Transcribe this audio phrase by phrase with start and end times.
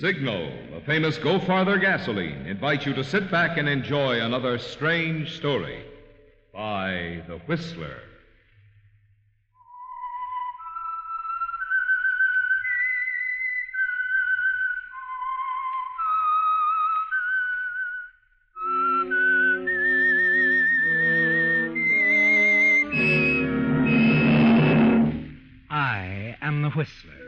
[0.00, 5.34] Signal, the famous Go Farther gasoline, invites you to sit back and enjoy another strange
[5.34, 5.82] story
[6.54, 7.98] by The Whistler.
[25.68, 27.27] I am the Whistler,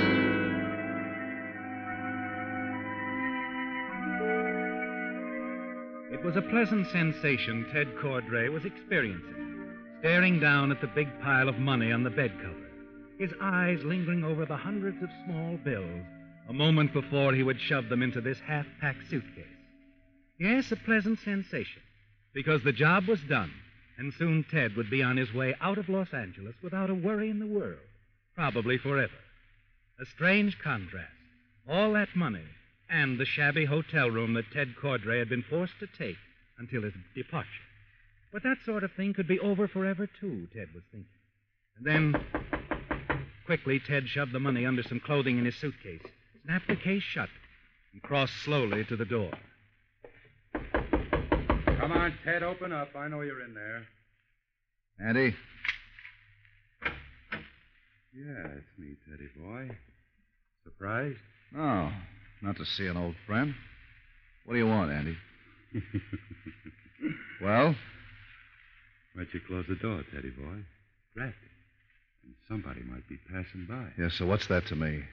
[6.21, 9.65] It was a pleasant sensation Ted Cordray was experiencing,
[10.01, 12.69] staring down at the big pile of money on the bed cover,
[13.17, 16.05] his eyes lingering over the hundreds of small bills
[16.47, 19.45] a moment before he would shove them into this half packed suitcase.
[20.39, 21.81] Yes, a pleasant sensation,
[22.35, 23.51] because the job was done,
[23.97, 27.31] and soon Ted would be on his way out of Los Angeles without a worry
[27.31, 27.79] in the world,
[28.35, 29.09] probably forever.
[29.99, 31.09] A strange contrast.
[31.67, 32.45] All that money
[32.91, 36.17] and the shabby hotel room that Ted Cordray had been forced to take
[36.59, 37.47] until his departure.
[38.33, 41.09] But that sort of thing could be over forever, too, Ted was thinking.
[41.77, 42.15] And then,
[43.45, 46.01] quickly, Ted shoved the money under some clothing in his suitcase,
[46.45, 47.29] snapped the case shut,
[47.93, 49.31] and crossed slowly to the door.
[51.79, 52.89] Come on, Ted, open up.
[52.95, 53.87] I know you're in there.
[55.03, 55.35] Andy?
[58.13, 59.75] Yeah, it's me, Teddy boy.
[60.63, 61.17] Surprised?
[61.53, 61.91] No,
[62.41, 63.53] not to see an old friend.
[64.45, 65.17] What do you want, Andy?
[67.41, 67.75] well?
[69.15, 70.63] Why'd you close the door, Teddy boy?
[71.15, 71.35] Drafty.
[72.23, 73.87] And somebody might be passing by.
[74.01, 75.03] Yeah, so what's that to me?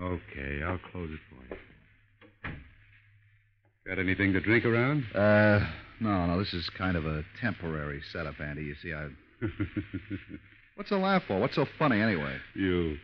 [0.00, 1.60] Okay, I'll close it for you.
[3.86, 5.04] Got anything to drink around?
[5.14, 5.66] Uh,
[6.00, 8.62] no, no, this is kind of a temporary setup, Andy.
[8.62, 9.08] You see, I.
[10.74, 11.40] What's the laugh for?
[11.40, 12.36] What's so funny, anyway?
[12.54, 12.96] you.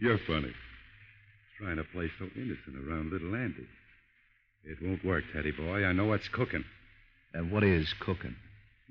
[0.00, 0.52] You're funny.
[1.58, 3.66] Trying to play so innocent around little Andy.
[4.64, 5.84] It won't work, Teddy boy.
[5.84, 6.64] I know what's cooking.
[7.34, 8.36] And what is cooking?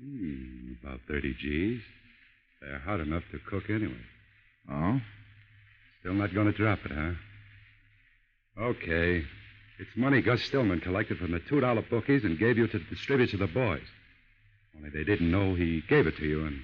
[0.00, 1.80] Hmm, about 30 G's.
[2.60, 3.94] They're hot enough to cook anyway.
[4.70, 5.00] Oh?
[6.00, 7.12] Still not going to drop it, huh?
[8.60, 9.24] Okay.
[9.78, 13.36] It's money Gus Stillman collected from the $2 bookies and gave you to distribute to
[13.36, 13.86] the boys.
[14.76, 16.60] Only they didn't know he gave it to you, and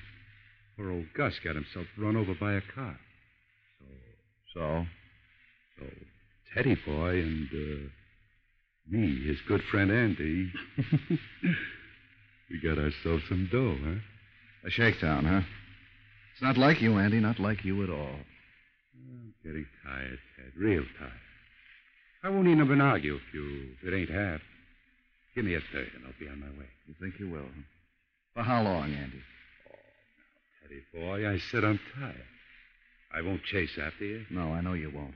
[0.76, 2.98] poor old Gus got himself run over by a car.
[4.53, 4.87] So, So?
[5.78, 5.86] So
[6.54, 7.88] Teddy Boy and uh,
[8.88, 10.52] me, his good friend Andy,
[12.50, 13.98] we got ourselves some dough, huh?
[14.66, 15.40] A shakedown, huh?
[16.32, 18.16] It's not like you, Andy, not like you at all.
[18.94, 21.12] I'm getting tired, Ted, real tired.
[22.22, 24.40] I won't even an argue if you if it ain't half.
[25.34, 26.68] Give me a third, and I'll be on my way.
[26.86, 27.62] You think you will, huh?
[28.34, 29.22] For how long, Andy?
[29.68, 29.76] Oh,
[30.18, 32.24] now, Teddy boy, I said I'm tired.
[33.14, 34.24] I won't chase after you.
[34.30, 35.14] No, I know you won't.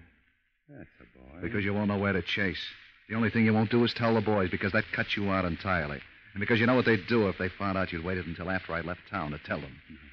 [0.68, 1.40] That's a boy.
[1.40, 2.62] Because you won't know where to chase.
[3.08, 5.44] The only thing you won't do is tell the boys, because that cuts you out
[5.44, 6.00] entirely.
[6.34, 8.74] And because you know what they'd do if they found out you'd waited until after
[8.74, 9.72] I left town to tell them.
[9.90, 10.08] Mm-hmm.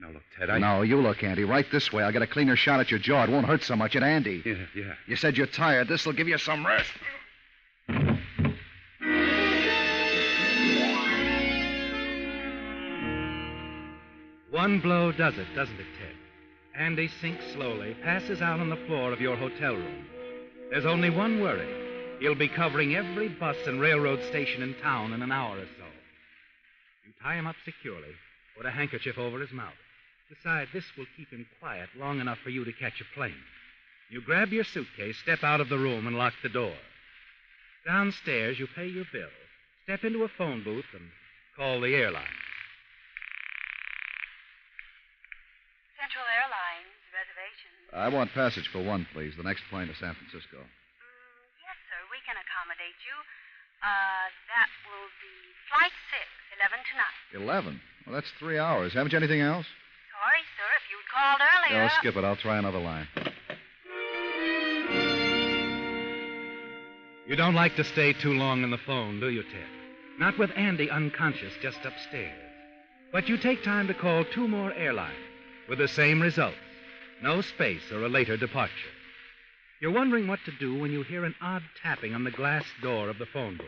[0.00, 1.44] Now look, Ted, I No, you look, Andy.
[1.44, 2.02] Right this way.
[2.02, 3.24] I'll get a cleaner shot at your jaw.
[3.24, 4.42] It won't hurt so much at Andy.
[4.46, 4.94] Yeah, yeah.
[5.06, 5.88] You said you're tired.
[5.88, 6.90] This'll give you some rest.
[14.50, 15.99] One blow does it, doesn't it, Ted?
[16.80, 20.06] Andy sinks slowly, passes out on the floor of your hotel room.
[20.70, 21.68] There's only one worry.
[22.20, 25.84] He'll be covering every bus and railroad station in town in an hour or so.
[27.04, 28.14] You tie him up securely,
[28.56, 29.74] put a handkerchief over his mouth.
[30.30, 33.44] Decide this will keep him quiet long enough for you to catch a plane.
[34.08, 36.76] You grab your suitcase, step out of the room, and lock the door.
[37.84, 39.28] Downstairs, you pay your bill,
[39.84, 41.10] step into a phone booth, and
[41.58, 42.39] call the airline.
[47.92, 49.34] I want passage for one, please.
[49.36, 50.58] The next plane to San Francisco.
[50.58, 50.66] Mm,
[51.66, 51.98] yes, sir.
[52.10, 53.16] We can accommodate you.
[53.82, 55.34] Uh, that will be
[55.68, 57.18] flight six, eleven tonight.
[57.34, 57.80] Eleven?
[58.06, 58.92] Well, that's three hours.
[58.92, 59.66] Haven't you anything else?
[60.14, 61.82] Sorry, sir, if you'd called earlier.
[61.82, 62.24] No, skip it.
[62.24, 63.08] I'll try another line.
[67.26, 69.68] You don't like to stay too long on the phone, do you, Ted?
[70.18, 72.38] Not with Andy unconscious just upstairs.
[73.12, 75.14] But you take time to call two more airlines
[75.68, 76.56] with the same results
[77.22, 78.72] no space or a later departure.
[79.80, 83.08] You're wondering what to do when you hear an odd tapping on the glass door
[83.08, 83.66] of the phone booth.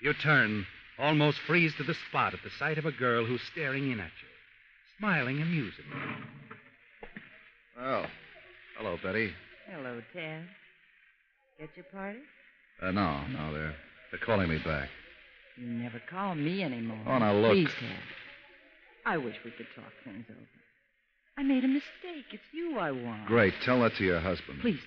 [0.00, 0.66] You turn,
[0.98, 4.06] almost freeze to the spot at the sight of a girl who's staring in at
[4.06, 6.00] you, smiling amusingly.
[7.80, 8.06] Oh.
[8.76, 9.32] Hello, Betty.
[9.70, 10.44] Hello, Ted.
[11.58, 12.18] Get your party?
[12.82, 13.74] Uh, no, no, they're
[14.10, 14.88] they're calling me back.
[15.56, 16.98] You never call me anymore.
[17.06, 17.52] Oh, now look.
[17.52, 17.96] Please, Ted.
[19.06, 20.40] I wish we could talk things over.
[21.36, 22.26] I made a mistake.
[22.32, 23.26] It's you I want.
[23.26, 23.54] Great.
[23.64, 24.60] Tell that to your husband.
[24.60, 24.80] Please.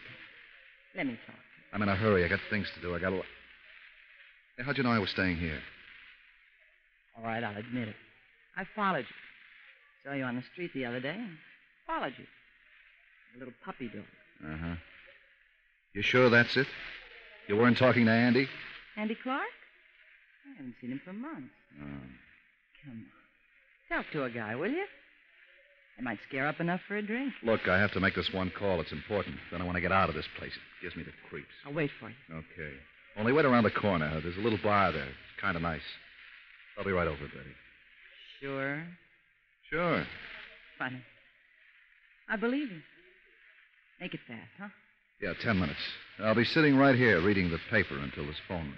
[0.96, 1.36] Let me talk.
[1.74, 2.24] I'm in a hurry.
[2.24, 2.96] I got things to do.
[2.96, 3.22] I got to.
[4.58, 5.60] Hey, how'd you know I was staying here?
[7.18, 7.96] All right, I'll admit it.
[8.56, 9.16] I followed you.
[10.06, 11.38] Saw you on the street the other day and
[11.86, 12.26] followed you.
[13.36, 14.04] A little puppy dog.
[14.44, 14.76] Uh huh.
[15.94, 16.68] You sure that's it?
[17.48, 18.48] You weren't talking to Andy?
[18.96, 19.44] Andy Clark?
[20.46, 21.54] I haven't seen him for months.
[21.82, 21.86] Oh.
[22.84, 23.06] Come
[23.92, 23.98] on.
[24.04, 24.86] Talk to a guy, will you?
[25.98, 27.34] I might scare up enough for a drink.
[27.42, 28.80] Look, I have to make this one call.
[28.82, 29.36] It's important.
[29.52, 30.52] Then I want to get out of this place.
[30.52, 31.48] It gives me the creeps.
[31.66, 32.16] I'll wait for you.
[32.32, 32.74] Okay.
[33.18, 34.22] Only wait around the corner.
[34.22, 35.04] There's a little bar there.
[35.04, 35.82] It's kind of nice.
[36.78, 37.56] I'll be right over, Betty.
[38.40, 38.84] Sure.
[39.72, 40.06] Sure.
[40.78, 41.02] Funny.
[42.30, 42.82] I believe you.
[44.00, 44.68] Make it fast, huh?
[45.20, 45.80] Yeah, ten minutes.
[46.20, 48.76] I'll be sitting right here reading the paper until this phone rings.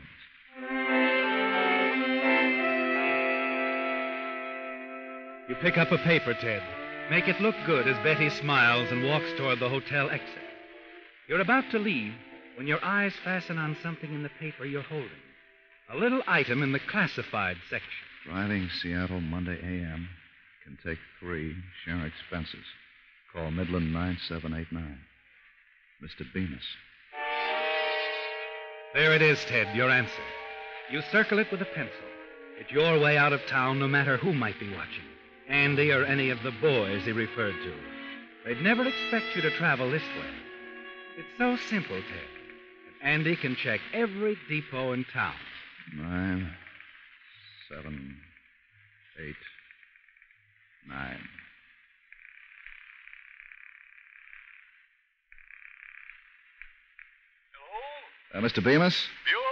[5.50, 6.62] You pick up a paper, Ted.
[7.10, 10.44] Make it look good as Betty smiles and walks toward the hotel exit.
[11.28, 12.14] You're about to leave
[12.56, 15.10] when your eyes fasten on something in the paper you're holding.
[15.92, 17.90] A little item in the classified section.
[18.28, 20.08] Driving Seattle Monday a.m.
[20.64, 21.56] Can take three.
[21.84, 22.66] Share expenses.
[23.34, 25.00] Call Midland 9789.
[26.04, 26.32] Mr.
[26.32, 26.64] Bemis.
[28.94, 30.12] There it is, Ted, your answer.
[30.92, 31.96] You circle it with a pencil.
[32.60, 35.06] It's your way out of town, no matter who might be watching.
[35.50, 37.74] Andy or any of the boys he referred to.
[38.46, 40.32] They'd never expect you to travel this way.
[41.18, 42.06] It's so simple, Ted.
[43.02, 45.34] that Andy can check every depot in town.
[45.96, 46.52] Nine,
[47.68, 48.18] seven,
[49.20, 49.36] eight,
[50.88, 51.20] nine.
[58.32, 58.46] Hello?
[58.46, 58.64] Uh, Mr.
[58.64, 58.96] Bemis?
[59.26, 59.49] Buell Bemis,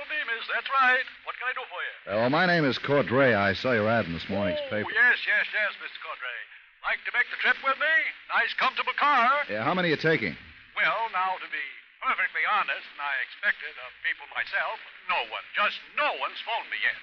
[0.53, 1.05] that's right.
[1.27, 1.94] What can I do for you?
[2.07, 3.35] Uh, well, my name is Cordray.
[3.35, 4.89] I saw your ad in this morning's oh, paper.
[4.91, 5.99] yes, yes, yes, Mr.
[6.03, 6.39] Cordray.
[6.88, 7.95] Like to make the trip with me?
[8.31, 9.44] Nice, comfortable car.
[9.51, 10.39] Yeah, how many are you taking?
[10.77, 11.65] Well, now, to be
[11.99, 14.77] perfectly honest, and I expected of people myself,
[15.11, 16.95] no one, just no one's phoned me yet.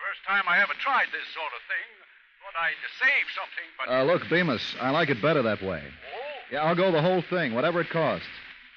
[0.00, 1.88] First time I ever tried this sort of thing.
[2.40, 3.84] Thought I'd save something, but.
[3.90, 5.82] Uh, look, Bemis, I like it better that way.
[5.84, 8.28] Oh, Yeah, I'll go the whole thing, whatever it costs.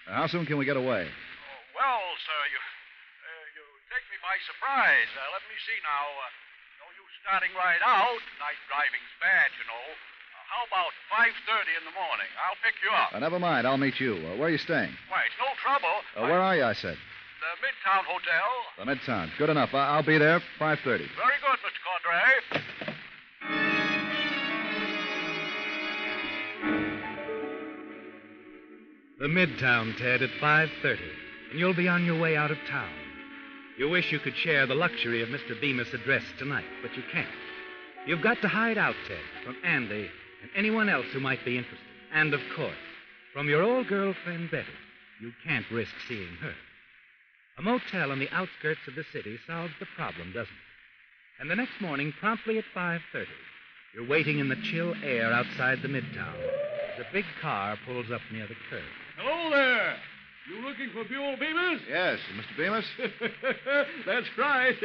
[0.10, 1.06] How soon can we get away?
[1.08, 3.64] oh, well, sir, you, uh, you
[3.94, 5.10] take me by surprise.
[5.18, 6.06] Uh, let me see now.
[6.06, 8.22] Uh, no use starting right out.
[8.38, 9.86] Night driving's bad, you know.
[9.90, 12.30] Uh, how about 5.30 in the morning?
[12.38, 13.10] I'll pick you up.
[13.10, 14.22] Uh, never mind, I'll meet you.
[14.22, 14.94] Uh, where are you staying?
[15.10, 16.06] Why, it's no trouble.
[16.14, 16.94] Uh, where are you, I said?
[17.42, 18.50] The Midtown Hotel.
[18.78, 19.34] The Midtown.
[19.42, 19.74] Good enough.
[19.74, 21.10] I- I'll be there 5.30.
[21.18, 21.82] Very good, Mr.
[21.82, 22.38] Cordray.
[29.18, 31.00] The Midtown, Ted, at 5.30,
[31.50, 33.09] and you'll be on your way out of town.
[33.80, 35.60] You wish you could share the luxury of Mr.
[35.60, 37.30] Bemis' address tonight, but you can't.
[38.06, 40.10] You've got to hide out, Ted, from Andy
[40.42, 41.88] and anyone else who might be interested.
[42.12, 42.76] And, of course,
[43.32, 44.68] from your old girlfriend, Betty.
[45.22, 46.54] You can't risk seeing her.
[47.58, 51.40] A motel on the outskirts of the city solves the problem, doesn't it?
[51.40, 53.28] And the next morning, promptly at 5.30,
[53.96, 56.36] you're waiting in the chill air outside the Midtown
[56.94, 58.84] as a big car pulls up near the curb.
[59.18, 59.96] Hello there.
[60.50, 61.82] You looking for Buell Bemis?
[61.88, 62.58] Yes, Mr.
[62.58, 62.86] Bemis?
[64.06, 64.76] That's right.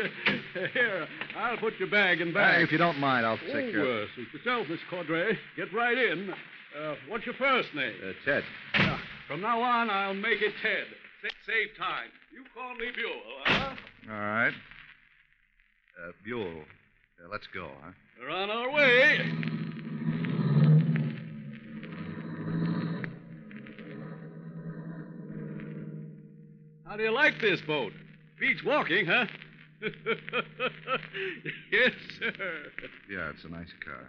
[0.75, 4.03] Here, I'll put your bag in Uh, if you don't mind, I'll take oh, care
[4.03, 5.37] of uh, suit yourself, Miss Cordray.
[5.57, 6.31] Get right in.
[6.31, 7.95] Uh, what's your first name?
[8.07, 8.43] Uh, Ted.
[8.75, 10.85] Yeah, From now on, I'll make it Ted.
[11.23, 12.09] Sa- save time.
[12.33, 13.75] You call me Buell, huh?
[14.11, 14.53] All right.
[15.99, 16.47] Uh, Buell.
[17.25, 17.93] Uh, let's go, huh?
[18.21, 19.64] We're on our way.
[26.95, 27.93] How do you like this boat?
[28.39, 29.27] Beats walking, huh?
[31.73, 32.33] yes, sir.
[33.11, 34.07] Yeah, it's a nice car.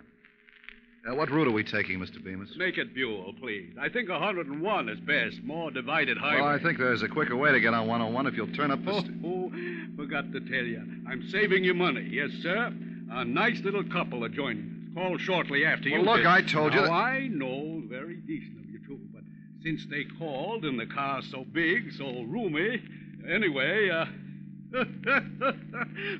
[1.12, 2.24] Uh, what route are we taking, Mr.
[2.24, 2.50] Bemis?
[2.58, 3.74] Make it Buell, please.
[3.82, 5.42] I think 101 is best.
[5.42, 6.42] More divided highway.
[6.42, 8.86] Well, I think there's a quicker way to get on 101 if you'll turn up
[8.86, 8.92] the.
[8.92, 9.52] Oh, St- oh,
[9.98, 10.84] forgot to tell you.
[11.10, 12.08] I'm saving you money.
[12.12, 12.72] Yes, sir.
[13.14, 15.02] A nice little couple are joining us.
[15.02, 16.06] called shortly after Well, you.
[16.06, 16.28] Well, look, did.
[16.28, 19.24] I told you Now, that- I know, very decent of you too, but
[19.66, 22.80] since they called and the car's so big, so roomy,
[23.28, 24.06] anyway, uh,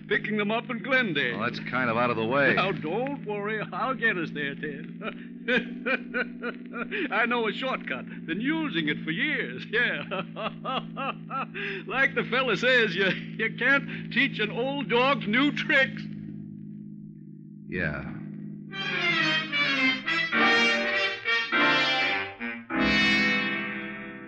[0.08, 1.38] picking them up in Glendale.
[1.38, 2.56] Well, that's kind of out of the way.
[2.56, 3.62] Now, don't worry.
[3.72, 4.88] I'll get us there, Ted.
[7.12, 8.26] I know a shortcut.
[8.26, 9.64] Been using it for years.
[9.72, 10.04] Yeah.
[11.88, 16.02] like the fella says, you, you can't teach an old dog new tricks.
[17.68, 18.06] Yeah.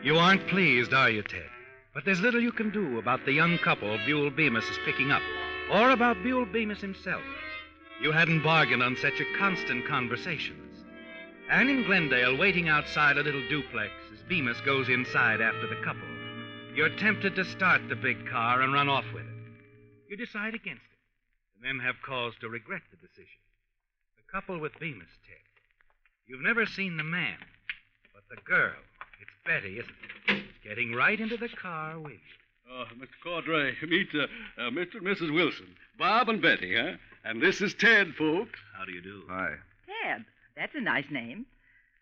[0.07, 1.49] You aren't pleased, are you, Ted?
[1.93, 5.21] But there's little you can do about the young couple Buell Bemis is picking up,
[5.69, 7.21] or about Buell Bemis himself.
[8.01, 10.85] You hadn't bargained on such a constant conversations.
[11.49, 16.07] And in Glendale, waiting outside a little duplex as Bemis goes inside after the couple,
[16.73, 19.61] you're tempted to start the big car and run off with it.
[20.07, 20.99] You decide against it,
[21.57, 23.41] and then have cause to regret the decision.
[24.15, 25.43] The couple with Bemis, Ted.
[26.27, 27.39] You've never seen the man,
[28.13, 28.86] but the girl.
[29.47, 29.93] It's Betty, isn't
[30.27, 30.43] it?
[30.63, 32.73] Getting right into the car with you.
[32.73, 33.07] Uh, Mr.
[33.25, 34.23] Cordray, meet uh,
[34.61, 34.95] uh, Mr.
[34.95, 35.33] and Mrs.
[35.33, 35.67] Wilson.
[35.97, 36.97] Bob and Betty, huh?
[37.23, 38.59] And this is Ted, folks.
[38.77, 39.23] How do you do?
[39.29, 39.55] Hi.
[40.03, 40.25] Ted.
[40.55, 41.45] That's a nice name.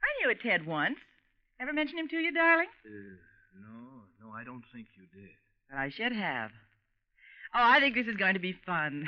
[0.01, 0.97] I knew a Ted once.
[1.59, 2.67] Ever mention him to you, darling?
[2.85, 2.89] Uh,
[3.61, 5.29] no, no, I don't think you did.
[5.71, 6.51] Well, I should have.
[7.53, 9.07] Oh, I think this is going to be fun.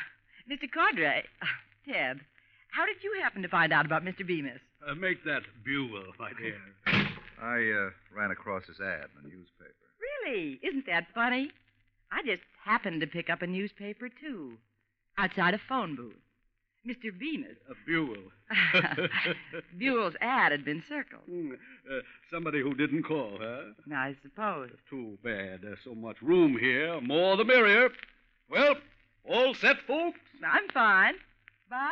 [0.50, 0.70] Mr.
[0.70, 1.46] Cordray, uh,
[1.92, 2.20] Ted,
[2.72, 4.26] how did you happen to find out about Mr.
[4.26, 4.60] Bemis?
[4.88, 7.07] Uh, make that Buell, my dear.
[7.42, 9.74] I uh, ran across his ad in the newspaper.
[10.26, 10.60] Really?
[10.64, 11.52] Isn't that funny?
[12.12, 14.54] I just happened to pick up a newspaper, too,
[15.18, 16.16] outside a phone booth.
[16.88, 17.12] Mr.
[17.18, 17.58] Bemis.
[17.70, 18.16] Uh, Buell.
[19.78, 21.24] Buell's ad had been circled.
[21.30, 21.52] Hmm,
[21.92, 22.00] uh,
[22.32, 23.74] somebody who didn't call, huh?
[23.94, 24.70] I suppose.
[24.90, 25.60] Too bad.
[25.64, 27.02] There's so much room here.
[27.02, 27.90] More the merrier.
[28.50, 28.76] Well,
[29.30, 30.20] all set, folks?
[30.46, 31.16] I'm fine.
[31.70, 31.92] Bob?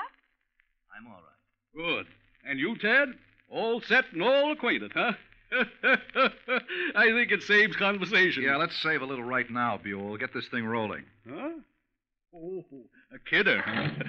[0.98, 1.76] I'm all right.
[1.76, 2.06] Good.
[2.48, 3.10] And you, Ted?
[3.52, 5.14] All set and all acquainted, huh?
[6.96, 8.44] I think it saves conversation.
[8.44, 10.18] Yeah, let's save a little right now, Buell.
[10.18, 11.04] Get this thing rolling.
[11.30, 11.50] Huh?
[12.34, 12.66] Oh,
[13.14, 13.64] a kidder.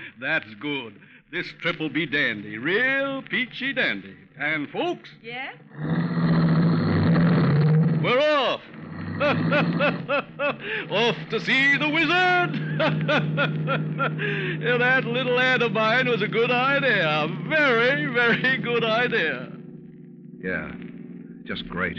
[0.20, 0.98] That's good.
[1.30, 2.58] This trip will be dandy.
[2.58, 4.16] Real peachy dandy.
[4.38, 5.54] And, folks, Yes?
[8.02, 8.60] we're off.
[10.90, 12.54] off to see the wizard.
[14.62, 17.08] yeah, that little ad of mine was a good idea.
[17.08, 19.50] A very, very good idea.
[20.38, 20.70] Yeah.
[21.46, 21.96] Just great.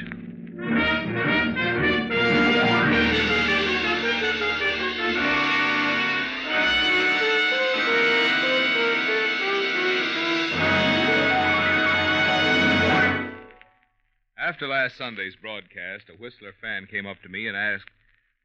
[14.37, 17.89] After last Sunday's broadcast, a Whistler fan came up to me and asked,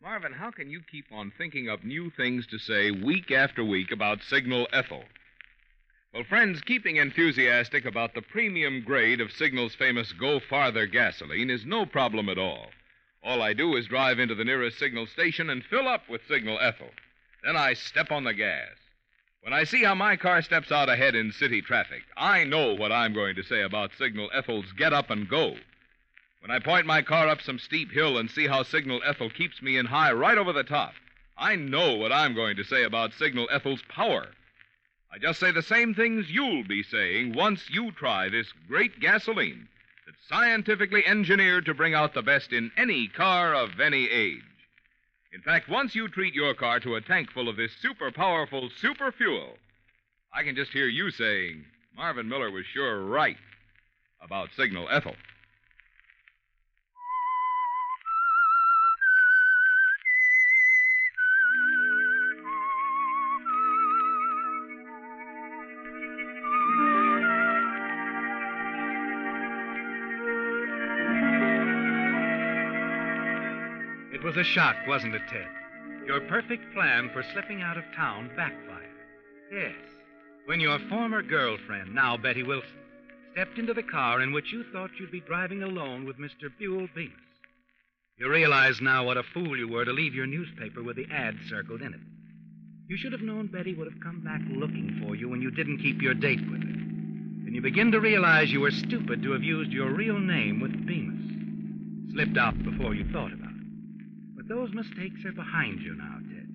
[0.01, 3.91] Marvin, how can you keep on thinking up new things to say week after week
[3.91, 5.03] about Signal Ethyl?
[6.14, 11.64] Well, friends, keeping enthusiastic about the premium grade of Signal's famous Go Farther gasoline is
[11.64, 12.66] no problem at all.
[13.23, 16.61] All I do is drive into the nearest Signal station and fill up with Signal
[16.61, 16.90] Ethyl.
[17.42, 18.76] Then I step on the gas.
[19.40, 22.92] When I see how my car steps out ahead in city traffic, I know what
[22.92, 25.57] I'm going to say about Signal Ethyl's get up and go.
[26.40, 29.62] When I point my car up some steep hill and see how Signal Ethyl keeps
[29.62, 30.92] me in high right over the top,
[31.38, 34.28] I know what I'm going to say about Signal Ethyl's power.
[35.14, 39.69] I just say the same things you'll be saying once you try this great gasoline
[40.07, 44.40] that's scientifically engineered to bring out the best in any car of any age.
[45.35, 48.71] In fact, once you treat your car to a tank full of this super powerful
[48.81, 49.59] super fuel,
[50.33, 53.37] I can just hear you saying, Marvin Miller was sure right
[54.23, 55.16] about Signal Ethyl.
[74.23, 75.49] It was a shock, wasn't it, Ted?
[76.07, 78.87] Your perfect plan for slipping out of town backfired.
[79.52, 79.75] Yes.
[80.47, 82.71] When your former girlfriend, now Betty Wilson,
[83.33, 86.57] stepped into the car in which you thought you'd be driving alone with Mr.
[86.57, 87.11] Buell Bemis.
[88.17, 91.35] You realize now what a fool you were to leave your newspaper with the ad
[91.49, 92.00] circled in it.
[92.87, 95.79] You should have known Betty would have come back looking for you when you didn't
[95.79, 96.69] keep your date with her.
[96.69, 100.87] And you begin to realize you were stupid to have used your real name with
[100.87, 102.12] Bemis.
[102.12, 103.42] Slipped out before you thought of it.
[104.53, 106.47] But those mistakes are behind you now, Ted.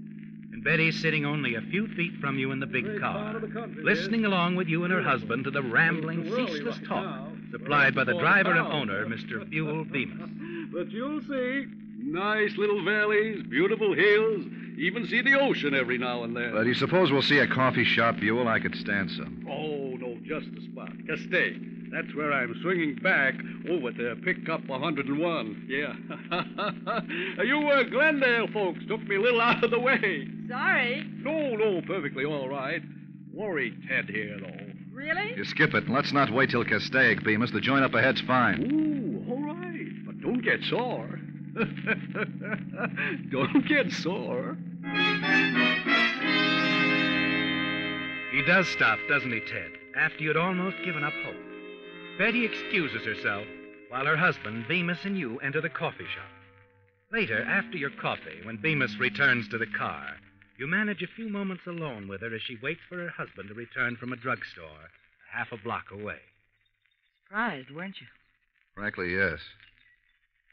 [0.54, 3.48] And Betty's sitting only a few feet from you in the big Great car, the
[3.48, 7.04] country, listening along with you and her husband to the rambling, It's ceaseless right talk
[7.04, 7.32] now.
[7.52, 9.50] supplied by the Right driver and owner, Mr.
[9.50, 10.70] Buell Bemis.
[10.72, 11.66] But you'll see.
[12.00, 14.46] Nice little valleys, beautiful hills,
[14.78, 16.52] even see the ocean every now and then.
[16.52, 18.48] But do you suppose we'll see a coffee shop, Buell?
[18.48, 19.44] I could stand some.
[19.50, 20.92] Oh, no just the spot.
[21.08, 21.56] Castaic.
[21.92, 23.36] That's where I'm swinging back
[23.70, 25.66] over to pick up 101.
[25.68, 25.94] Yeah.
[27.44, 30.28] you uh, Glendale folks took me a little out of the way.
[30.50, 31.04] Sorry.
[31.18, 32.82] No, no, perfectly all right.
[33.34, 34.68] Worried Ted here, though.
[34.92, 35.34] Really?
[35.36, 37.52] You skip it, and let's not wait till Castaic, Bemis.
[37.52, 38.62] The joint up ahead's fine.
[38.72, 40.06] Ooh, all right.
[40.06, 41.20] But don't get sore.
[43.32, 44.58] don't get sore.
[48.32, 49.72] He does stop, doesn't he, Ted?
[49.96, 51.47] After you'd almost given up hope.
[52.18, 53.46] Betty excuses herself
[53.90, 56.32] while her husband, Bemis, and you enter the coffee shop.
[57.12, 60.16] Later, after your coffee, when Bemis returns to the car,
[60.58, 63.54] you manage a few moments alone with her as she waits for her husband to
[63.54, 66.18] return from a drugstore a half a block away.
[67.24, 68.08] Surprised, weren't you?
[68.74, 69.40] Frankly, yes.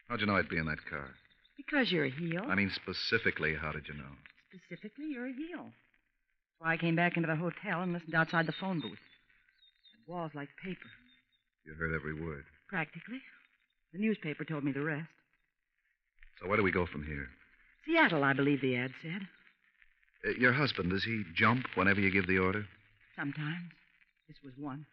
[0.08, 1.08] How'd you know I'd be in that car?
[1.56, 2.42] Because you're a heel.
[2.46, 4.12] I mean, specifically, how did you know?
[4.50, 5.64] Specifically, you're a heel.
[5.64, 8.98] That's why I came back into the hotel and listened outside the phone booth.
[8.98, 10.90] That wall's like paper,
[11.66, 12.44] You heard every word.
[12.68, 13.20] practically.
[13.92, 15.08] The newspaper told me the rest.
[16.40, 17.28] So where do we go from here?
[17.86, 19.22] Seattle, I believe the ad said.
[20.26, 22.66] Uh, your husband, does he jump whenever you give the order?
[23.16, 23.70] Sometimes.
[24.26, 24.84] This was one.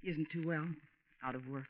[0.00, 0.66] He isn't too well.
[1.24, 1.68] Out of work.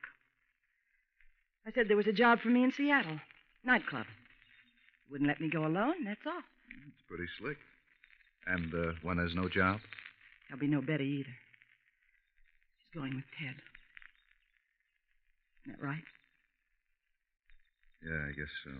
[1.66, 3.18] I said there was a job for me in Seattle.
[3.64, 4.06] Nightclub.
[5.10, 6.40] Wouldn't let me go alone, that's all.
[6.88, 7.58] It's pretty slick.
[8.46, 9.80] And uh, when there's no job?
[10.48, 11.36] There'll be no Betty either.
[12.94, 13.54] Going with Ted.
[15.64, 16.04] Isn't that right?
[18.04, 18.70] Yeah, I guess so.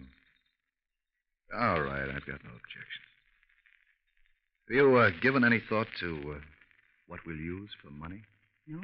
[1.56, 3.08] All right, I've got no objections.
[4.68, 6.40] Have you uh, given any thought to uh,
[7.06, 8.22] what we'll use for money?
[8.66, 8.80] No?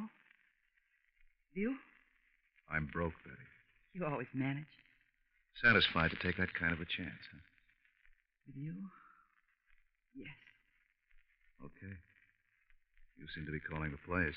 [1.55, 1.77] You?
[2.71, 3.37] I'm broke, Betty.
[3.95, 4.69] You always manage.
[5.63, 7.41] Satisfied to take that kind of a chance, huh?
[8.47, 8.75] With you?
[10.15, 10.37] Yes.
[11.65, 11.95] Okay.
[13.19, 14.35] You seem to be calling the plays.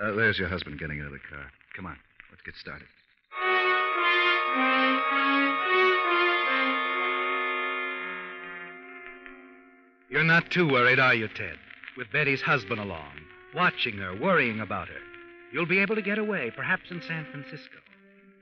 [0.00, 1.46] Uh, there's your husband getting into the car.
[1.74, 1.96] Come on,
[2.30, 2.86] let's get started.
[10.10, 11.56] You're not too worried, are you, Ted?
[11.96, 13.12] With Betty's husband along,
[13.54, 15.00] watching her, worrying about her.
[15.52, 17.78] You'll be able to get away, perhaps in San Francisco.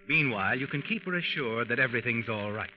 [0.08, 2.70] Meanwhile, you can keep her assured that everything's all right.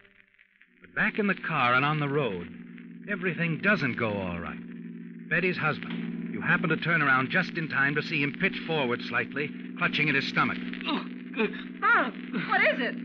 [0.82, 2.48] But back in the car and on the road,
[3.12, 5.30] everything doesn't go all right.
[5.30, 6.09] Betty's husband,
[6.40, 10.08] you happen to turn around just in time to see him pitch forward slightly, clutching
[10.10, 10.58] at his stomach.
[10.88, 11.04] Oh,
[11.82, 12.14] Bob,
[12.50, 12.96] what is it?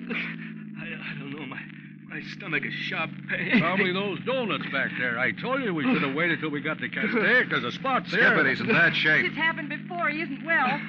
[0.78, 1.46] I, I don't know.
[1.46, 1.60] My,
[2.08, 3.58] my stomach is sharp pain.
[3.60, 5.18] Probably those donuts back there.
[5.18, 7.50] I told you we should have waited till we got to Castaic.
[7.50, 8.20] There's a spot there.
[8.34, 9.26] Skip it, he's in bad shape.
[9.26, 10.08] It's happened before.
[10.10, 10.80] He isn't well.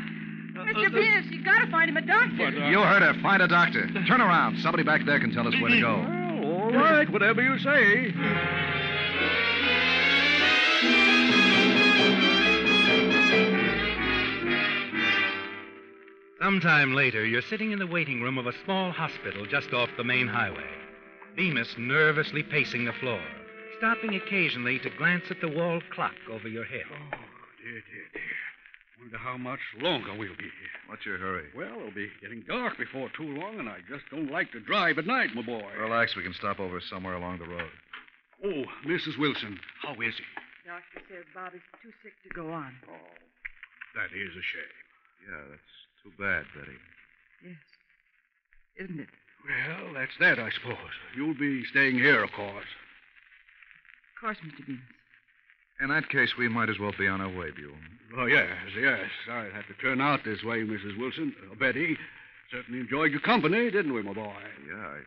[0.55, 0.91] Mr.
[0.91, 2.35] Bemis, you've gotta find him a doctor.
[2.37, 3.13] But, uh, You heard her.
[3.21, 3.87] Find a doctor.
[4.07, 4.59] Turn around.
[4.59, 5.95] Somebody back there can tell us where to go.
[5.97, 8.13] Well, all right, whatever you say.
[16.45, 20.03] Sometime later, you're sitting in the waiting room of a small hospital just off the
[20.03, 20.69] main highway.
[21.35, 23.19] Bemis nervously pacing the floor,
[23.79, 26.85] stopping occasionally to glance at the wall clock over your head.
[26.85, 27.17] Oh,
[27.63, 28.37] dear, dear, dear.
[29.01, 30.77] Wonder how much longer we'll be here.
[30.85, 31.49] What's your hurry?
[31.57, 34.99] Well, it'll be getting dark before too long, and I just don't like to drive
[34.99, 35.65] at night, my boy.
[35.79, 36.15] Relax.
[36.15, 37.73] We can stop over somewhere along the road.
[38.45, 39.17] Oh, Mrs.
[39.17, 40.69] Wilson, how is he?
[40.69, 42.71] Doctor says Bobby's too sick to go on.
[42.87, 43.09] Oh,
[43.95, 44.77] that is a shame.
[45.25, 46.77] Yeah, that's too bad, Betty.
[47.43, 47.57] Yes.
[48.85, 49.09] Isn't it?
[49.45, 50.77] Well, that's that, I suppose.
[51.15, 52.69] You'll be staying here, of course.
[54.15, 54.65] Of course, Mr.
[54.65, 54.81] Bemis.
[55.81, 57.75] In that case, we might as well be on our way, Buell.
[58.17, 58.47] Oh, yes,
[58.79, 59.09] yes.
[59.29, 60.97] I'll have to turn out this way, Mrs.
[60.97, 61.35] Wilson.
[61.51, 61.97] Uh, Betty,
[62.51, 64.33] certainly enjoyed your company, didn't we, my boy?
[64.67, 64.99] Yeah, I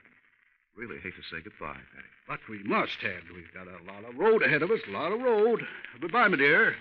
[0.76, 2.08] really hate to say goodbye, Betty.
[2.28, 3.22] But we must, Ted.
[3.34, 5.62] We've got a lot of road ahead of us, a lot of road.
[6.00, 6.76] Goodbye, my dear.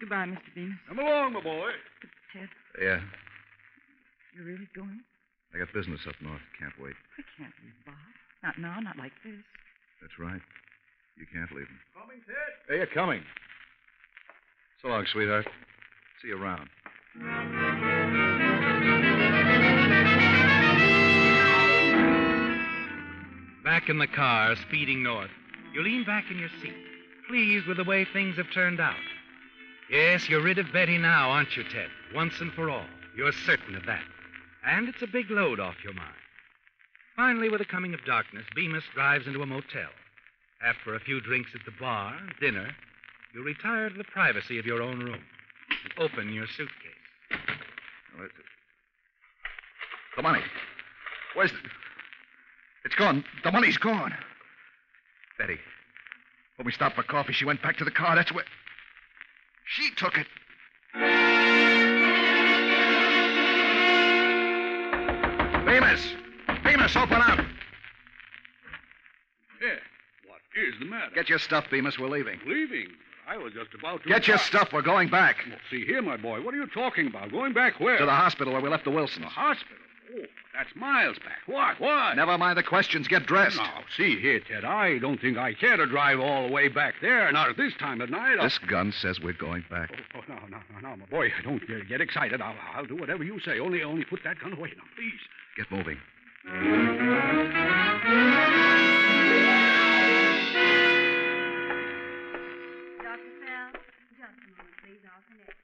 [0.00, 0.38] Goodbye, Mr.
[0.54, 0.74] Bemis.
[0.88, 1.70] Come along, my boy.
[2.32, 2.48] Ted,
[2.80, 3.00] Yeah,
[4.34, 5.00] you're really going?
[5.54, 6.40] I got business up north.
[6.58, 6.94] Can't wait.
[7.18, 7.94] I can't leave Bob.
[8.42, 9.42] Not now, not like this.
[10.00, 10.40] That's right.
[11.16, 11.78] You can't leave him.
[11.94, 12.36] Coming, Ted?
[12.68, 13.22] Hey, you're coming.
[14.80, 15.46] So long, sweetheart.
[16.22, 16.68] See you around.
[23.64, 25.30] Back in the car, speeding north,
[25.74, 26.74] you lean back in your seat,
[27.28, 28.96] pleased with the way things have turned out.
[29.90, 31.88] Yes, you're rid of Betty now, aren't you, Ted?
[32.14, 32.86] Once and for all.
[33.16, 34.02] You're certain of that.
[34.66, 36.14] And it's a big load off your mind.
[37.16, 39.90] Finally, with the coming of darkness, Bemis drives into a motel.
[40.62, 42.70] After a few drinks at the bar, dinner,
[43.34, 45.20] you retire to the privacy of your own room
[45.84, 46.74] and open your suitcase.
[50.16, 50.42] The money.
[51.34, 51.58] Where's the...
[52.84, 53.24] It's gone.
[53.44, 54.12] The money's gone.
[55.38, 55.58] Betty.
[56.56, 58.16] When we stopped for coffee, she went back to the car.
[58.16, 58.44] That's where...
[59.66, 60.26] She took it.
[65.70, 66.02] Bemis,
[66.64, 67.38] Bemis, open up.
[69.62, 69.78] Yeah.
[70.26, 71.14] What is the matter?
[71.14, 71.96] Get your stuff, Bemis.
[71.96, 72.40] We're leaving.
[72.44, 72.88] Leaving.
[73.28, 74.08] I was just about to.
[74.08, 74.70] Get your stuff.
[74.72, 75.36] We're going back.
[75.48, 76.42] Well, see here, my boy.
[76.42, 77.30] What are you talking about?
[77.30, 77.98] Going back where?
[77.98, 79.24] To the hospital where we left the Wilsons.
[79.24, 79.76] The hospital.
[80.12, 81.38] Oh, that's miles back.
[81.46, 81.78] What?
[81.80, 82.16] What?
[82.16, 83.06] Never mind the questions.
[83.06, 83.56] Get dressed.
[83.58, 84.64] Now, see here, Ted.
[84.64, 87.30] I don't think I care to drive all the way back there.
[87.32, 88.36] Not at this time of night.
[88.38, 89.90] I'll- This gun says we're going back.
[89.92, 91.30] Oh, oh, no, no, no, no, my boy.
[91.44, 92.40] Don't get, get excited.
[92.40, 93.60] I'll, I'll do whatever you say.
[93.60, 95.20] Only, only put that gun away now, please.
[95.56, 95.98] Get moving.
[103.02, 103.32] Dr.
[103.40, 103.70] Fell,
[104.16, 105.02] just a moment, please.
[105.08, 105.56] I'll connect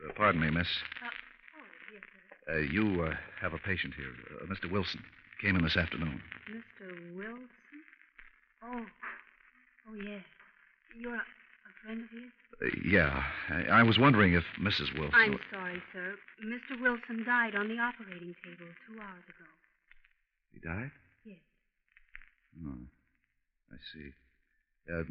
[0.00, 0.08] you.
[0.08, 0.66] Uh, pardon me, miss.
[0.66, 1.21] Uh, yes, sir.
[2.50, 4.70] Uh, you uh, have a patient here, uh, Mr.
[4.70, 5.02] Wilson.
[5.40, 6.20] Came in this afternoon.
[6.50, 7.16] Mr.
[7.16, 7.48] Wilson?
[8.64, 8.84] Oh.
[9.88, 10.22] Oh, yes.
[10.98, 12.30] You're a, a friend of his?
[12.62, 14.92] Uh, yeah, I, I was wondering if Mrs.
[14.98, 15.14] Wilson.
[15.14, 16.14] I'm sorry, sir.
[16.44, 16.80] Mr.
[16.80, 19.48] Wilson died on the operating table two hours ago.
[20.52, 20.90] He died?
[21.24, 21.38] Yes.
[22.64, 22.78] Oh,
[23.72, 24.12] I see.
[24.92, 25.02] Uh,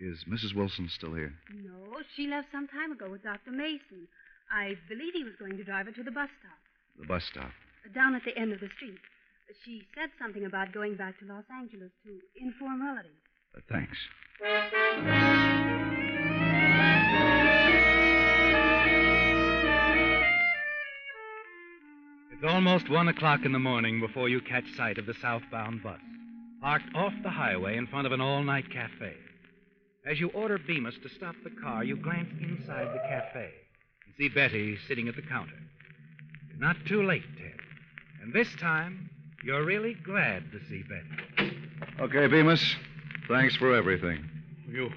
[0.00, 0.54] is Mrs.
[0.56, 1.34] Wilson still here?
[1.54, 3.52] No, she left some time ago with Dr.
[3.52, 4.08] Mason.
[4.52, 6.58] I believe he was going to drive her to the bus stop,
[7.00, 7.50] The bus stop.
[7.94, 8.98] down at the end of the street.
[9.64, 13.16] She said something about going back to Los Angeles to inform relatives.
[13.56, 13.96] Uh, thanks.
[22.32, 26.00] It's almost one o'clock in the morning before you catch sight of the southbound bus,
[26.60, 29.14] parked off the highway in front of an all night cafe.
[30.04, 33.50] As you order Bemis to stop the car, you glance inside the cafe
[34.16, 35.52] and see Betty sitting at the counter.
[36.50, 37.58] You're not too late, Ted.
[38.22, 39.10] And this time,
[39.44, 41.56] you're really glad to see Betty.
[42.00, 42.76] Okay, Bemis.
[43.28, 44.24] Thanks for everything.
[44.68, 44.90] You,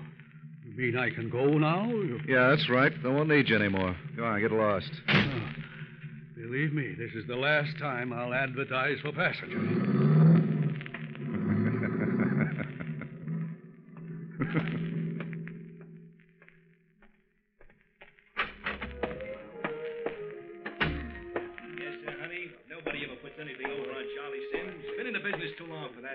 [0.65, 1.88] you mean I can go now?
[1.88, 2.91] You- Yeah, that's right.
[3.04, 3.95] I won't need you anymore.
[4.15, 4.91] Go on, get lost.
[5.08, 5.54] Ah,
[6.36, 10.05] believe me, this is the last time I'll advertise for passengers.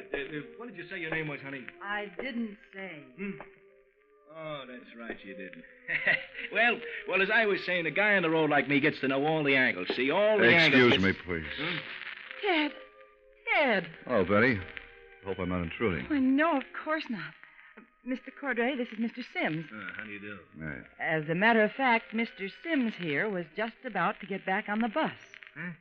[0.02, 0.34] Too long for that.
[0.34, 1.64] Uh, uh, what did you say your name was, honey?
[1.82, 2.90] I didn't say.
[3.16, 3.30] Hmm?
[4.38, 5.64] Oh, that's right, you didn't.
[6.52, 9.08] well, well, as I was saying, a guy on the road like me gets to
[9.08, 9.88] know all the angles.
[9.96, 10.92] See, all the angles.
[10.94, 11.44] Excuse me, please.
[11.58, 11.76] Hmm?
[12.46, 12.72] Ted.
[13.54, 13.86] Ted.
[14.06, 14.58] Oh, Betty.
[15.26, 16.06] Hope I'm not intruding.
[16.06, 17.34] Why, no, of course not.
[18.06, 18.30] Mr.
[18.40, 19.22] Cordray, this is Mr.
[19.34, 19.66] Sims.
[19.70, 20.38] Uh, how do you do?
[20.58, 20.72] Yeah.
[20.98, 22.50] As a matter of fact, Mr.
[22.64, 25.12] Sims here was just about to get back on the bus.
[25.58, 25.72] Oh,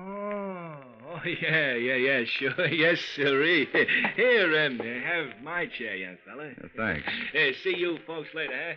[0.00, 2.66] oh, yeah, yeah, yeah, sure.
[2.72, 3.68] Yes, sirree.
[4.16, 6.50] Here, um, have my chair, young fella.
[6.50, 7.06] Uh, thanks.
[7.34, 8.74] Uh, see you folks later, huh?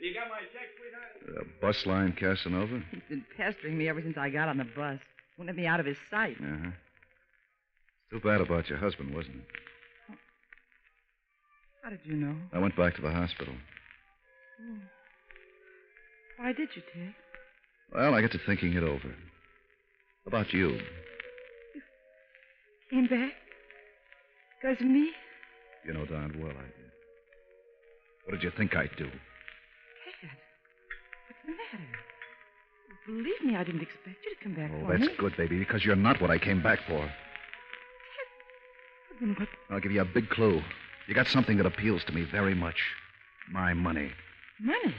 [0.00, 1.40] you got my check, sweetheart?
[1.40, 2.82] Uh, bus line Casanova?
[2.90, 4.98] He's been pestering me ever since I got on the bus.
[5.38, 6.36] Won't let me out of his sight.
[6.40, 6.70] Uh-huh.
[8.10, 9.44] Too bad about your husband, wasn't it?
[11.82, 12.36] How did you know?
[12.52, 13.54] I went back to the hospital.
[14.60, 14.76] Oh.
[16.38, 17.14] Why did you, Ted?
[17.94, 19.14] Well, I got to thinking it over.
[20.26, 20.70] About you.
[21.74, 21.82] You
[22.90, 23.32] Came back?
[24.60, 25.10] Because of me?
[25.84, 26.90] You know darn well I did.
[28.24, 29.06] What did you think I'd do?
[29.06, 30.30] Ted,
[31.26, 31.84] what's the matter?
[33.06, 35.16] Believe me, I didn't expect you to come back Oh, for that's me.
[35.18, 37.10] good, baby, because you're not what I came back for.
[39.20, 39.48] Then what?
[39.70, 40.62] I'll give you a big clue.
[41.08, 42.76] You got something that appeals to me very much.
[43.50, 44.12] My money.
[44.60, 44.94] Money?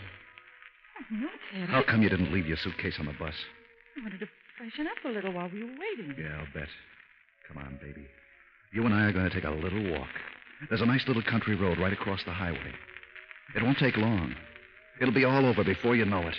[1.00, 1.70] Oh, no, Ted.
[1.70, 3.34] How I, come you didn't leave your suitcase on the bus?
[3.98, 4.28] I wanted to
[4.64, 6.16] freshen up a little while we were waiting.
[6.18, 6.70] Yeah, I'll bet.
[7.48, 8.08] Come on, baby.
[8.72, 10.08] You and I are going to take a little walk.
[10.70, 12.74] There's a nice little country road right across the highway.
[13.56, 14.34] It won't take long.
[15.02, 16.36] It'll be all over before you know it.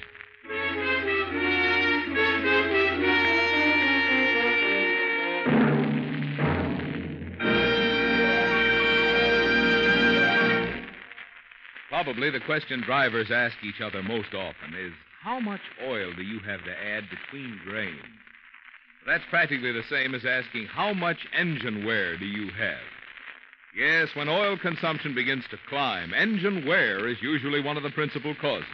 [11.91, 14.93] Probably the question drivers ask each other most often is
[15.25, 17.97] how much oil do you have to add between grains?
[19.07, 22.85] That's practically the same as asking how much engine wear do you have?
[23.75, 28.35] Yes, when oil consumption begins to climb, engine wear is usually one of the principal
[28.35, 28.69] causes.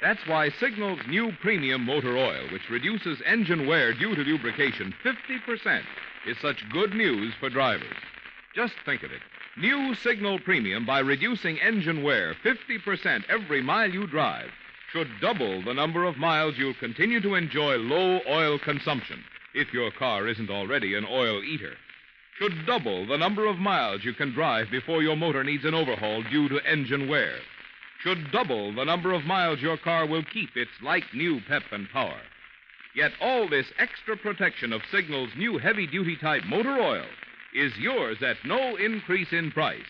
[0.00, 5.82] That's why Signal's new premium motor oil, which reduces engine wear due to lubrication 50%,
[6.28, 7.96] is such good news for drivers.
[8.54, 9.20] Just think of it.
[9.56, 14.50] New Signal Premium, by reducing engine wear 50% every mile you drive,
[14.92, 19.24] should double the number of miles you'll continue to enjoy low oil consumption,
[19.54, 21.72] if your car isn't already an oil eater.
[22.38, 26.22] Should double the number of miles you can drive before your motor needs an overhaul
[26.24, 27.36] due to engine wear.
[28.02, 31.88] Should double the number of miles your car will keep its like new pep and
[31.88, 32.20] power.
[32.94, 37.06] Yet all this extra protection of Signal's new heavy duty type motor oil
[37.54, 39.80] is yours at no increase in price.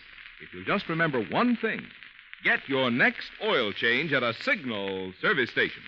[0.41, 1.81] If you just remember one thing
[2.45, 5.83] get your next oil change at a Signal service station.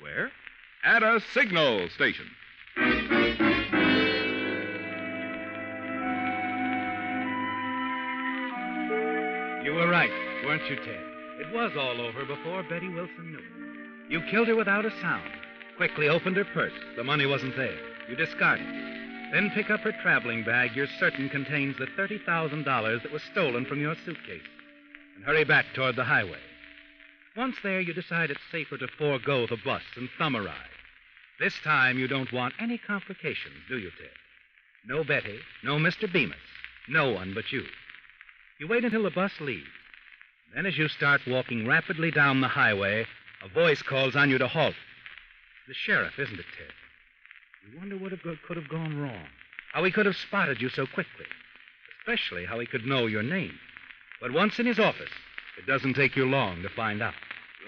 [0.00, 0.30] Where?
[0.84, 2.26] At a Signal station.
[9.64, 10.10] You were right,
[10.44, 11.00] weren't you, Ted?
[11.40, 14.10] It was all over before Betty Wilson knew it.
[14.10, 15.30] You killed her without a sound.
[15.76, 16.72] Quickly opened her purse.
[16.96, 17.78] The money wasn't there.
[18.08, 19.32] You discarded it.
[19.32, 23.80] Then pick up her traveling bag you're certain contains the $30,000 that was stolen from
[23.80, 24.42] your suitcase.
[25.20, 26.38] And hurry back toward the highway.
[27.36, 30.54] Once there, you decide it's safer to forego the bus and thumb a ride.
[31.38, 34.08] This time, you don't want any complications, do you, Ted?
[34.86, 36.10] No Betty, no Mr.
[36.10, 36.36] Bemis,
[36.88, 37.64] no one but you.
[38.58, 39.68] You wait until the bus leaves.
[40.54, 43.06] Then, as you start walking rapidly down the highway,
[43.44, 44.74] a voice calls on you to halt.
[45.68, 46.72] The sheriff, isn't it, Ted?
[47.70, 49.26] You wonder what could have gone wrong.
[49.74, 51.26] How he could have spotted you so quickly.
[52.00, 53.58] Especially how he could know your name.
[54.20, 55.10] But once in his office,
[55.58, 57.14] it doesn't take you long to find out.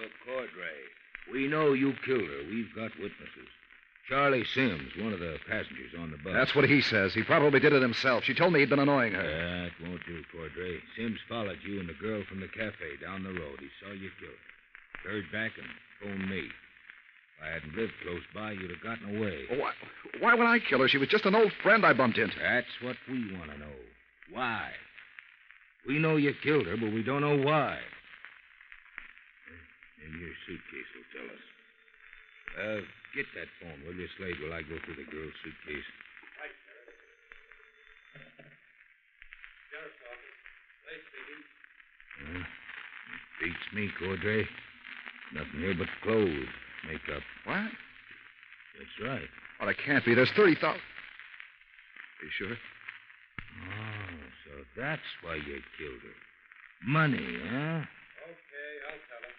[0.01, 2.43] Look, Cordray, we know you killed her.
[2.51, 3.49] We've got witnesses.
[4.09, 6.35] Charlie Sims, one of the passengers on the bus.
[6.35, 7.15] That's what he says.
[7.15, 8.25] He probably did it himself.
[8.25, 9.23] She told me he'd been annoying her.
[9.23, 10.81] That won't do, Cordray.
[10.97, 13.61] Sims followed you and the girl from the cafe down the road.
[13.61, 15.11] He saw you kill her.
[15.11, 15.67] Turned back and
[16.03, 16.41] phoned me.
[16.41, 19.45] If I hadn't lived close by, you'd have gotten away.
[19.49, 19.73] Why,
[20.21, 20.89] why would I kill her?
[20.89, 22.37] She was just an old friend I bumped into.
[22.39, 23.75] That's what we want to know.
[24.33, 24.71] Why?
[25.87, 27.79] We know you killed her, but we don't know why.
[29.99, 31.43] Maybe your suitcase will tell us.
[32.53, 32.81] Uh,
[33.17, 35.89] get that phone, will you, Slade, while I go through the girl's suitcase?
[36.39, 36.95] Right, Sheriff.
[39.73, 40.39] Sheriff's office,
[42.23, 44.47] Well, it beats me, Cordray.
[45.35, 46.53] Nothing here but clothes,
[46.87, 47.23] makeup.
[47.45, 47.73] What?
[48.79, 49.29] That's right.
[49.59, 50.15] Well, it can't be.
[50.15, 50.63] There's 30,000.
[50.63, 50.75] Are
[52.23, 52.57] you sure?
[54.75, 56.17] So that's why you killed her.
[56.87, 57.85] Money, huh?
[57.85, 59.37] Okay, I'll tell him.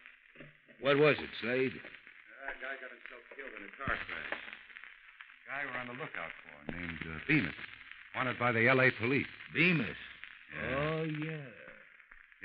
[0.82, 1.74] What was it, Slade?
[1.74, 4.40] That guy got himself killed in a car crash.
[5.50, 7.58] Guy we're on the lookout for, named uh, Bemis.
[8.16, 8.92] Wanted by the L.A.
[8.92, 9.28] police.
[9.54, 9.98] Bemis.
[10.54, 10.78] Yeah.
[10.78, 11.50] Oh, yeah.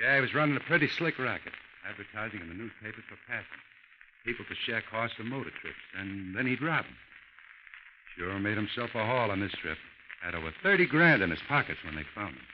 [0.00, 1.52] Yeah, he was running a pretty slick racket,
[1.84, 3.62] advertising in the newspapers for passing.
[4.24, 6.96] People to share costs of motor trips, and then he'd rob them.
[8.16, 9.78] Sure made himself a haul on this trip.
[10.22, 12.46] Had over 30 grand in his pockets when they found him.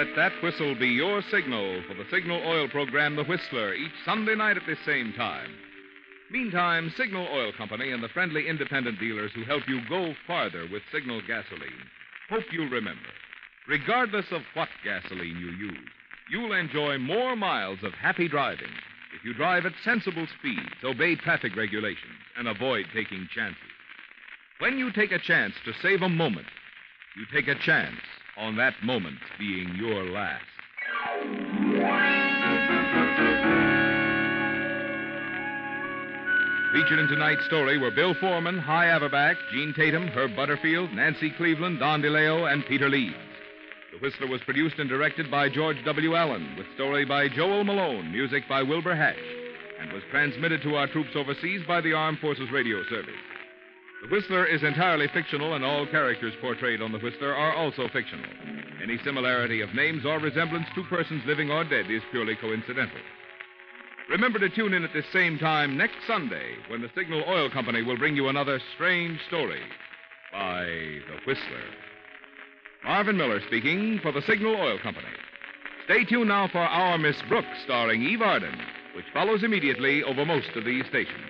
[0.00, 4.34] Let that whistle be your signal for the Signal Oil program, The Whistler, each Sunday
[4.34, 5.50] night at this same time.
[6.30, 10.80] Meantime, Signal Oil Company and the friendly independent dealers who help you go farther with
[10.90, 11.84] Signal gasoline
[12.30, 13.12] hope you'll remember
[13.68, 15.90] regardless of what gasoline you use,
[16.30, 18.72] you'll enjoy more miles of happy driving
[19.14, 23.60] if you drive at sensible speeds, obey traffic regulations, and avoid taking chances.
[24.60, 26.46] When you take a chance to save a moment,
[27.18, 28.00] you take a chance
[28.40, 30.44] on that moment being your last.
[36.72, 41.80] Featured in tonight's story were Bill Forman, Hy Averback, Gene Tatum, Herb Butterfield, Nancy Cleveland,
[41.80, 43.14] Don DeLeo, and Peter Leeds.
[43.92, 46.14] The Whistler was produced and directed by George W.
[46.14, 49.16] Allen, with story by Joel Malone, music by Wilbur Hatch,
[49.80, 53.14] and was transmitted to our troops overseas by the Armed Forces Radio Service.
[54.02, 58.24] The Whistler is entirely fictional, and all characters portrayed on The Whistler are also fictional.
[58.82, 63.00] Any similarity of names or resemblance to persons living or dead is purely coincidental.
[64.08, 67.82] Remember to tune in at this same time next Sunday when the Signal Oil Company
[67.82, 69.60] will bring you another strange story
[70.32, 71.64] by The Whistler.
[72.82, 75.06] Marvin Miller speaking for the Signal Oil Company.
[75.84, 78.58] Stay tuned now for Our Miss Brooks, starring Eve Arden,
[78.96, 81.29] which follows immediately over most of these stations.